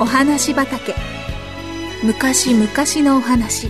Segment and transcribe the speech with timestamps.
[0.00, 0.94] お話畑。
[2.02, 2.66] 昔々
[3.06, 3.68] のお話。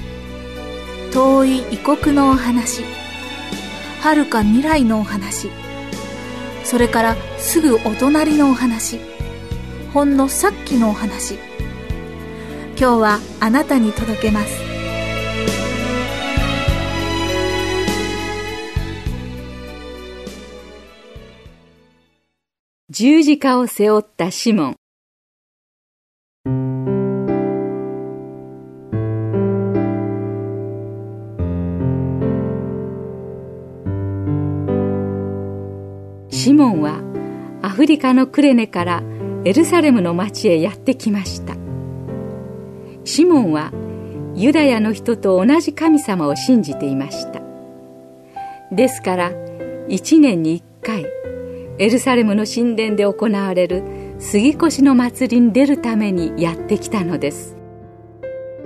[1.12, 2.84] 遠い異国のお話。
[4.00, 5.50] 遥か未来のお話。
[6.62, 9.00] それからすぐお隣のお話。
[9.92, 11.34] ほんのさっきのお話。
[12.78, 14.60] 今日はあなたに届けます。
[22.88, 24.79] 十字架を背負ったシモン。
[26.42, 26.48] シ
[36.54, 37.02] モンは
[37.60, 39.02] アフリカのクレネから
[39.44, 41.56] エルサレムの町へやってきました。
[43.04, 43.70] シモンは
[44.34, 47.42] ユダヤの人と同じ神様を信じていました。
[48.72, 49.32] ですから
[49.88, 51.04] 一年に一回
[51.76, 57.56] エルサレムの神殿で行われる杉越の祭りに出るためにやってきたのです。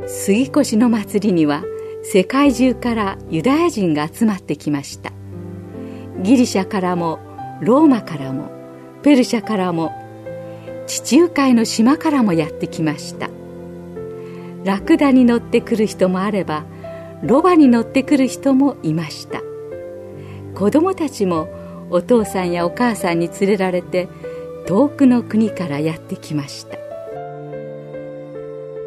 [0.05, 1.62] 杉越の祭りには
[2.02, 5.12] 世界中からユダヤ人が集まってきました。
[6.22, 7.20] ギリシャからも
[7.60, 8.50] ローマからも
[9.05, 9.92] ペルシャからも
[10.88, 13.30] 地中海の島からもやってきました。
[14.64, 16.64] ラクダに乗ってくる人もあれば
[17.22, 19.41] ロバに乗ってくる人もいました。
[20.56, 21.48] 子供たちも
[21.91, 24.08] お父さんやお母さんに連れられて
[24.66, 26.78] 遠くの国からやってきました。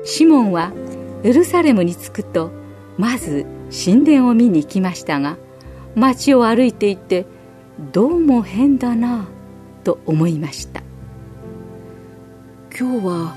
[0.04, 0.72] シモンは
[1.24, 2.52] エルサレムに着くと
[2.98, 5.38] まず神殿を見に行きましたが
[5.96, 7.26] 街を歩いていて
[7.92, 9.28] どうも変だな
[9.84, 10.82] と思いました。
[12.80, 13.36] 今日は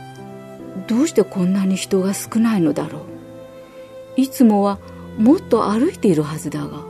[0.86, 4.20] どうしてこんなに人が少ないのだろう。
[4.20, 4.78] いつもは
[5.18, 6.84] もっと歩いているはずだが。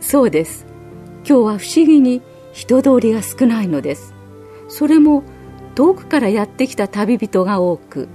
[0.00, 0.66] そうです。
[1.18, 2.22] 今日は不思議に
[2.58, 4.12] 人通りが少ないのです。
[4.68, 5.22] それも
[5.76, 8.08] 遠くからやってきた旅人が多く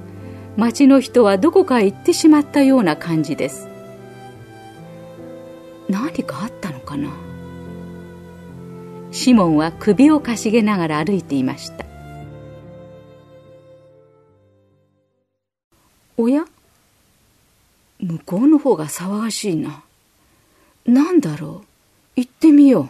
[0.57, 3.69] 町の人はどこかへ行ってしまったような感じです。
[5.87, 7.09] 何かあったのかな？
[9.11, 11.85] シモンは首をかしげながら歩いていました。
[16.17, 16.43] おや？
[18.01, 19.83] 向こうの方が騒がしいな。
[20.85, 21.63] 何だろ
[22.17, 22.19] う？
[22.19, 22.89] 行ってみよう。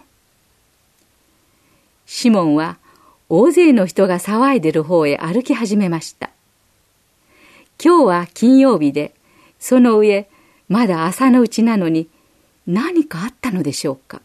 [2.06, 2.78] シモンは
[3.30, 6.30] 大勢の人が騒いでる方へ歩き始めました。
[7.84, 9.14] 今日は金曜日で
[9.60, 10.30] その上
[10.70, 12.08] まだ朝のうちなのに
[12.68, 14.22] 何かあったのでしょうか。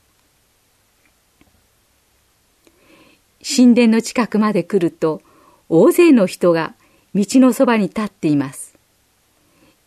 [3.42, 5.22] 神殿の近くまで来ると
[5.68, 6.74] 大勢の人が
[7.14, 8.76] 道のそばに立っています。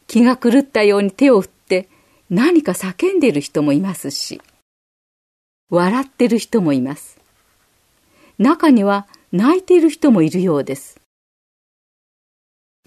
[0.07, 1.88] 気が狂ったように手を振って
[2.30, 4.41] 何か叫んでいる人もいますし
[5.69, 7.20] 笑ってる人もいます。
[8.41, 11.00] 中には泣いている人もいるようです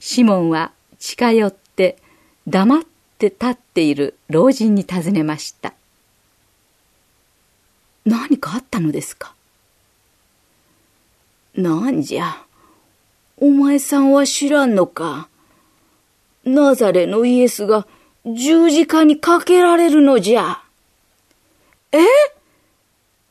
[0.00, 1.96] シモンは近寄って
[2.48, 2.82] 黙っ
[3.18, 5.72] て立っている老人に尋ねました。
[8.04, 9.34] 何かあったのですか？
[11.54, 12.44] なんじゃ。
[13.38, 15.28] お前さんは知らんのか。
[16.44, 17.86] ナザレのイエスが
[18.26, 20.60] 十字架にかけられるのじゃ。
[21.92, 22.00] え？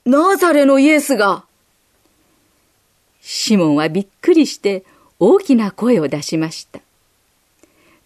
[0.06, 1.44] ナザレのイエスが
[3.25, 4.84] シモンはびっくりして
[5.17, 6.81] 大きな声を出しました。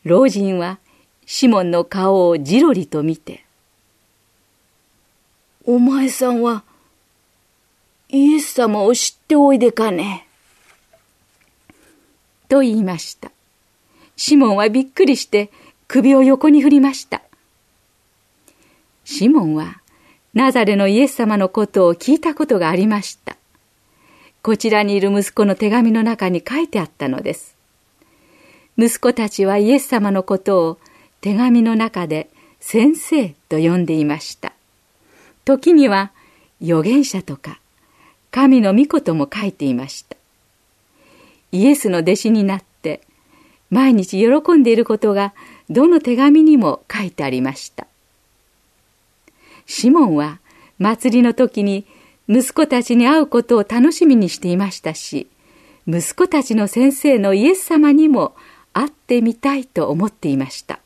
[0.03, 0.78] 老人は
[1.25, 3.44] シモンの顔をじろりと見て、
[5.66, 6.63] お前さんは、
[8.09, 10.27] イエス様を知っておいでかね？
[12.47, 13.31] と言いました。
[14.16, 15.51] シモンはびっくりして
[15.88, 17.22] 首を横に振りました。
[19.03, 19.81] シモンは
[20.33, 23.26] ナザレのイエス様のことを聞いたことがありました。
[24.47, 27.57] こちらにいる息子の手紙の中に書いてあったのです。
[28.77, 30.77] 息子たちはイエス様のことを
[31.19, 32.29] 手紙の中で
[32.61, 34.53] 先生と呼んでいました。
[35.43, 36.13] 時には
[36.61, 37.59] 預言者とか
[38.31, 40.15] 神の御事も書いていました。
[41.51, 43.01] イエスの弟子になって
[43.69, 45.33] 毎日喜んでいることが
[45.69, 47.85] どの手紙にも書いてありました。
[49.65, 50.39] シモンは
[50.79, 51.85] 祭りの時に
[52.29, 55.27] 息子たちに会うことを楽しみにしていましたし、
[55.88, 58.35] 息子たちの先生のイエス様にも
[58.74, 60.79] 会ってみたいと思っていました。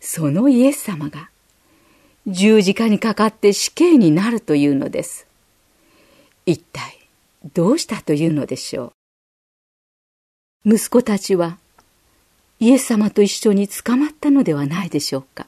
[0.00, 1.28] そのイエス様が
[2.26, 5.26] 十字架にかかって死刑になるというのです。
[6.46, 6.98] 一体
[7.54, 8.92] どうしたというのでしょ
[10.64, 10.74] う。
[10.74, 11.58] 息子たちは
[12.60, 15.46] イエス様と一緒に捕まったのではないでしょうか。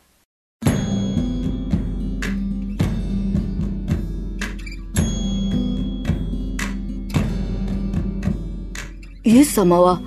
[9.35, 10.01] イエス様は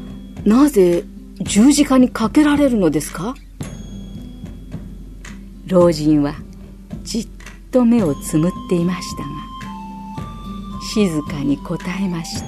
[0.45, 1.03] なぜ
[1.41, 3.35] 十字架にかけられるのですか？
[5.65, 6.35] 老人は
[7.03, 7.27] じっ
[7.69, 9.29] と目をつむっていましたが
[10.93, 12.41] 静かに答えまし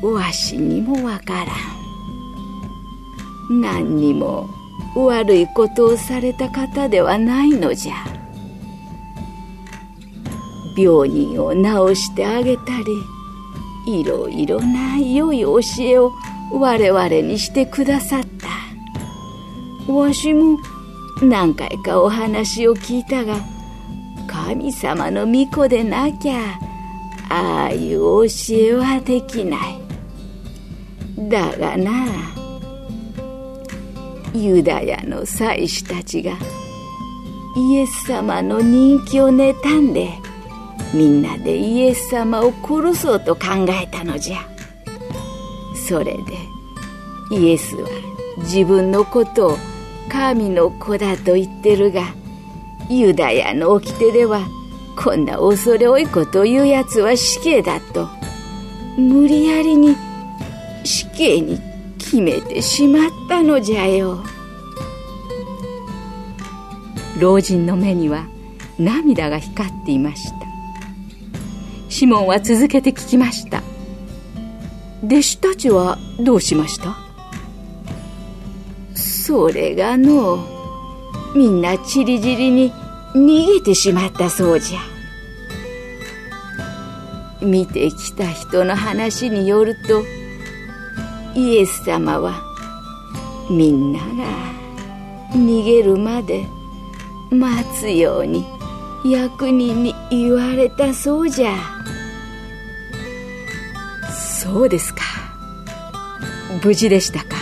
[0.00, 0.06] た。
[0.06, 1.52] わしにもわから
[3.50, 3.60] ん。
[3.60, 4.48] 何にも
[4.96, 7.92] 悪いことをされた方ではないのじゃ。
[10.78, 12.86] 病人を治してあげたり
[13.88, 16.12] いろいろな良い教えを
[16.52, 18.22] 我々にしてくださっ
[19.86, 19.92] た。
[19.92, 20.58] わしも
[21.22, 23.36] 何回かお話を聞いたが
[24.26, 26.58] 神様の御子でなきゃ
[27.30, 29.78] ああいう教えはできない。
[31.30, 32.06] だがな
[34.34, 36.32] ユダヤの祭司たちが
[37.56, 40.10] イエス様の人気を妬んで
[40.94, 44.38] みんなでイエス様を殺そうと考えたのじゃ。
[45.88, 46.20] それで
[47.30, 47.88] イエスは
[48.38, 49.58] 自分のことを
[50.10, 52.02] 神の子だと言ってるが
[52.88, 54.46] ユダヤの掟では
[54.96, 58.08] こんな恐れ多いことを言うやつは死刑だと
[58.96, 59.96] 無理やりに
[60.84, 61.60] 死刑に
[61.98, 64.24] 決めてしまったのじゃよ。
[67.20, 68.26] 老人の目には
[68.78, 70.37] 涙が光っていました。
[71.88, 73.62] シモンは続けて聞きました。
[75.04, 76.96] 弟子たちはどうしました？
[78.94, 80.46] それがの
[81.34, 82.72] みんなちりぢりに
[83.14, 84.78] 逃げてしまったそうじゃ。
[87.40, 90.02] 見てきた人の話によると
[91.34, 92.42] イエス様は
[93.48, 94.04] みんなが
[95.32, 96.44] 逃げるまで
[97.30, 98.44] 待つように
[99.04, 101.54] 役人に言われたそうじゃ。
[104.40, 105.02] そうですか。
[106.64, 107.36] 無事でしたか。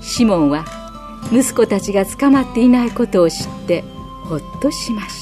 [0.00, 0.64] シモンは
[1.32, 3.84] 息子たちが捕まっていないことを知って
[4.24, 5.21] ほっとしまし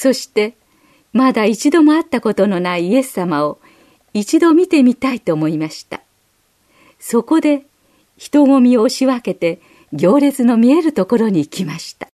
[0.00, 0.54] そして
[1.12, 3.58] まだ一度も会ったことのないイエス様を
[4.14, 6.02] 一度見てみたいと思いました。
[7.00, 7.66] そこで
[8.16, 9.60] 人混みを押し分けて
[9.92, 12.06] 行列の見えるところに行きました。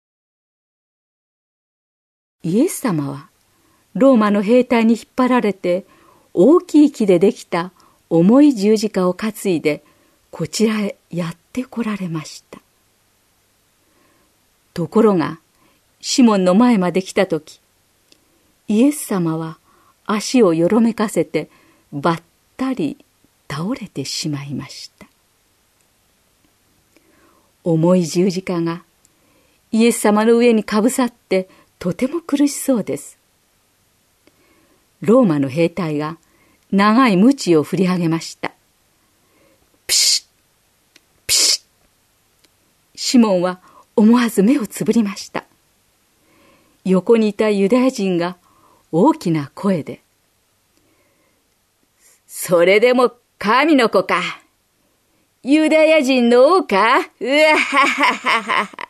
[2.43, 3.29] イエス様は
[3.93, 5.85] ローマの兵隊に引っ張られて
[6.33, 7.71] 大きい木でできた
[8.09, 9.85] 重い十字架を担いで
[10.31, 12.63] こちらへやって来られました。
[14.73, 15.39] ところが
[16.01, 17.61] シモンの前まで来た時
[18.69, 19.59] イエス様は
[20.07, 21.51] 足をよろめかせて
[21.93, 22.23] ばっ
[22.57, 22.97] たり
[23.51, 25.07] 倒れてしまいました。
[27.63, 28.83] 重い十字架が
[29.73, 33.19] イエス様の上にかぶさってとても苦しそうです。
[35.01, 36.19] ローマの兵隊が
[36.71, 38.53] 長い鞭を振り上げました。
[39.87, 40.27] ピシッ
[41.27, 41.65] ピシッ。
[42.97, 43.61] シモンは
[43.97, 45.45] 思わず目をつぶりました。
[46.85, 48.37] 横にいたユダヤ人が
[48.97, 50.03] 大きな声で、
[52.29, 54.23] それでも神の子か。
[55.43, 58.89] ユダヤ人の王かうわはははは。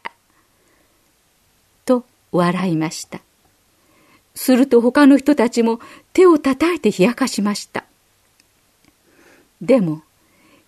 [1.86, 3.22] と笑いました。
[4.34, 5.80] すると他の人たちも
[6.12, 7.84] 手を叩いて冷やかしました。
[9.62, 10.02] でも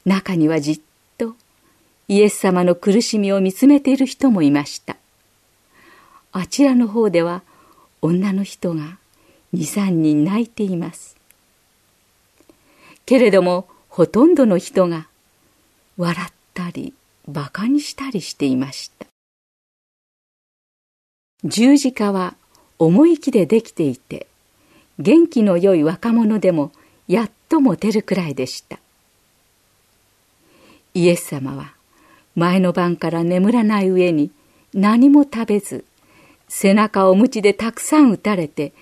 [0.06, 0.80] 中にはじっ
[1.18, 1.34] と
[2.08, 4.96] イエス様の苦しみを見つめている人もいました。
[6.32, 7.42] あちらの方では
[8.00, 8.96] 女の人が
[9.56, 11.16] 23人泣いています。
[13.06, 15.08] けれどもほとんどの人が
[15.96, 16.92] 笑ったり
[17.26, 19.06] 馬鹿にしたりしていました。
[21.44, 22.34] 十字架は
[22.78, 24.26] 重い木でできていて
[24.98, 26.72] 元気の良い若者でも
[27.08, 28.78] やっと持てるくらいでした。
[30.92, 31.72] イエス様は
[32.34, 34.30] 前の晩から眠らない上に
[34.74, 35.84] 何も食べず
[36.48, 38.72] 背中を鞭でたくさん打たれて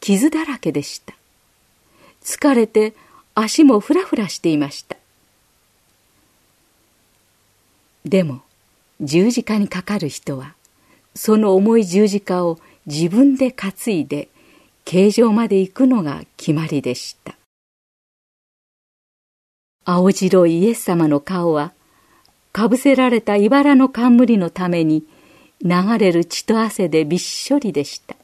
[0.00, 1.14] 傷だらけでした。
[2.22, 2.94] 疲れて
[3.34, 4.96] 足もふらふらしていました。
[8.04, 8.40] でも
[9.00, 10.54] 十字架にかかる人は
[11.14, 14.28] その重い十字架を自分で担いで
[14.84, 17.36] 形状まで行くのが決まりでした。
[19.84, 21.72] 青白いイエス様の顔は
[22.52, 25.04] かぶせられた茨の冠のために
[25.62, 28.16] 流れる血と汗でびっしょりでした。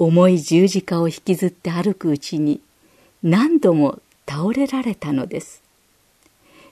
[0.00, 2.62] 重い十字架を引きずって歩くうちに
[3.22, 5.62] 何度も倒れられたのです。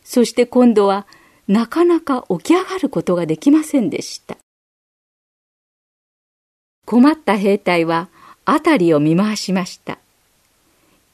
[0.02, 1.06] そして今度は
[1.46, 4.38] なかなか起き上がることができませんでした。
[6.86, 8.08] 困った兵隊は
[8.46, 9.98] 辺りを見回しました。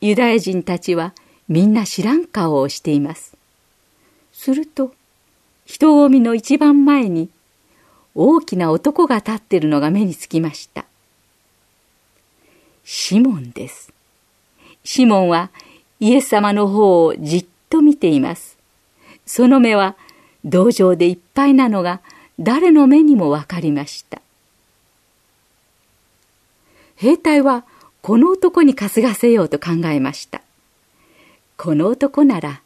[0.00, 1.14] ユダヤ人たちは
[1.48, 3.36] みんな知らん顔をしています。
[4.32, 4.94] すると
[5.66, 7.28] 人混みの一番前に
[8.14, 10.84] 大きな男が立っているのが目につきました。
[12.84, 13.92] シモンです。
[14.84, 15.50] シモンは
[16.00, 18.58] イエス様の方をじっと見ています。
[19.26, 19.96] その目は
[20.44, 22.00] 同情でいっぱいなのが
[22.38, 24.20] 誰の目にもわかりました。
[26.96, 27.64] 兵隊は
[28.02, 30.42] この男に担がせようと考えました。
[31.56, 32.60] この男なら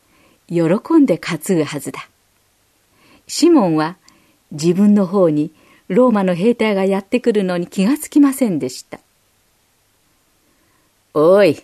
[0.48, 2.08] 喜んで担ぐはずだ。
[3.28, 3.96] シモンは
[4.50, 5.52] 自分の方に
[5.88, 8.98] ローマの兵隊がやってくるのに気がつきませんでした。
[11.14, 11.62] おい、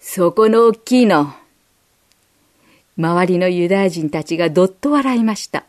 [0.00, 1.34] そこの大きいの。
[2.96, 5.64] 周りのユダヤ人たちがどっと笑いました。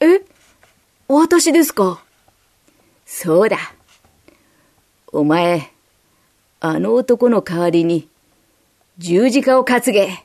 [0.00, 0.20] え？
[1.06, 2.02] 私ですか？
[3.06, 3.58] そうだ。
[5.12, 5.70] お前、
[6.60, 8.08] あの男の代わりに
[8.98, 10.24] 十字架を担げ。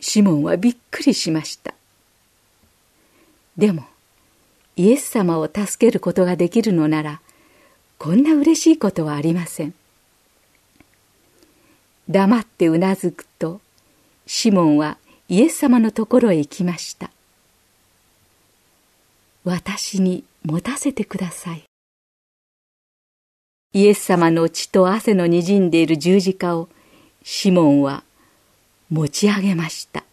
[0.00, 1.74] シモンはびっくりしました。
[3.56, 3.84] でも、
[4.74, 7.20] イエス様を助けることができるのなら、
[7.98, 9.74] こんな嬉しいことはありません。
[12.08, 13.60] 黙ってうなずくと、
[14.26, 14.98] シモンは
[15.28, 17.10] イエス様のところへ行きました。
[19.44, 21.64] 私に持たせてください。
[23.72, 26.68] イエス様の血と汗のにじんでいる十字架を
[27.22, 28.04] シモンは
[28.90, 30.04] 持ち上げました。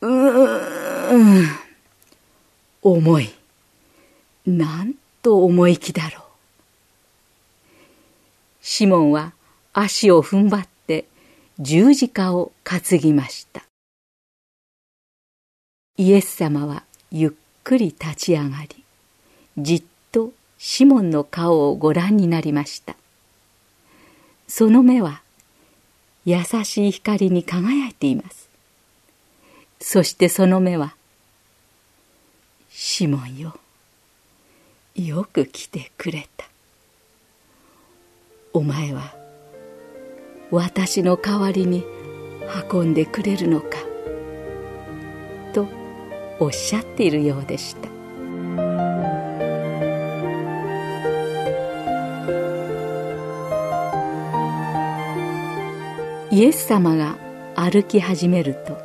[0.00, 1.46] うーん。
[2.82, 3.30] 重い。
[4.46, 6.29] なんと重い気だろう。
[8.80, 9.34] シモンは
[9.74, 11.04] 足を踏ん張って
[11.58, 13.62] 十字架を担ぎました。
[15.98, 17.30] イエス様はゆっ
[17.62, 18.82] くり立ち上がり、
[19.58, 19.82] じっ
[20.12, 22.96] とシモンの顔をご覧になりました。
[24.48, 25.20] その目は
[26.24, 28.48] 優しい光に輝いています。
[29.78, 30.96] そしてその目は
[32.70, 33.58] シモンよ
[34.94, 36.49] よく来てくれた
[38.52, 39.14] お前は
[40.50, 41.84] 私の代わりに
[42.72, 43.78] 運んでくれるのか
[45.52, 45.68] と
[46.40, 47.88] おっしゃっているようでした。
[56.32, 57.16] イエス様が
[57.54, 58.78] 歩き始めると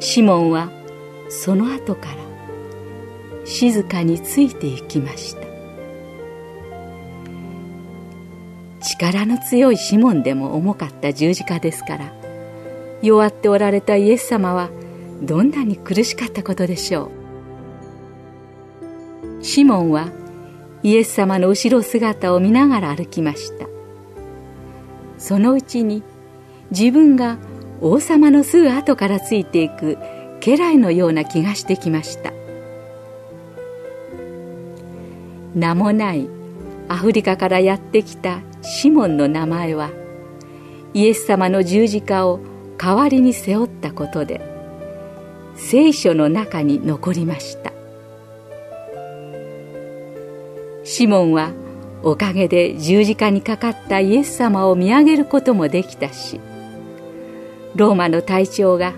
[0.00, 0.70] シモンは
[1.28, 2.16] その後から
[3.46, 5.53] 静かについていきました。
[8.84, 12.12] 力の強いシモンでも重かった十字架ですから
[13.02, 14.70] 弱っておられたイエス様は
[15.22, 17.10] どんなに苦しかったことでしょ
[19.40, 19.44] う。
[19.44, 20.08] シモンは
[20.82, 23.66] イエス様の後ろ姿を見ながら歩きました。
[25.18, 26.02] そのうちに
[26.70, 27.38] 自分が
[27.80, 29.98] 王様のすぐ後からついていく
[30.40, 32.32] 家来のような気がしてきました。
[35.54, 36.28] 名もない
[36.88, 39.90] アフリカからやってきたシモンの名前は
[40.92, 42.40] イエス様の十字架を
[42.78, 44.40] 代わりに背負ったことで
[45.56, 47.74] 聖書の中に残りました。
[50.84, 51.50] シモンは
[52.02, 56.40] おかげで十字架にかかったイエス様を見上げることもできたし
[57.74, 58.92] ローマの隊長が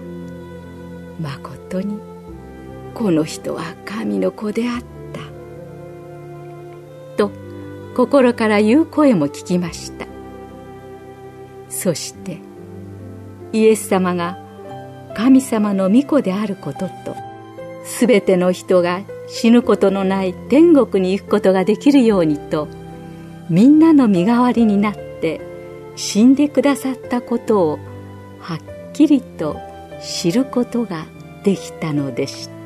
[1.23, 1.99] 「まことに
[2.93, 4.87] この人は神の子であった」
[7.97, 10.07] 心から言う声も聞きました
[11.71, 12.41] そして
[13.55, 14.39] イエス様が
[15.17, 16.91] 神様の御子であることと
[17.87, 22.69] すべての人が死ぬことのない天国に行くことができるようにと
[23.49, 25.41] みんなの身代わりになって
[25.97, 27.79] 死んでくださったことを
[28.41, 28.59] はっ
[28.93, 29.57] きりと
[30.03, 31.07] 知ることが
[31.45, 32.57] できたのでした。